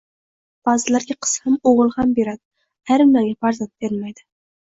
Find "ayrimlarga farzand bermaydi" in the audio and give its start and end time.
2.95-4.27